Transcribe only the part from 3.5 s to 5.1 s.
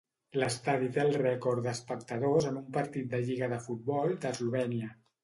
de futbol d'Eslovènia.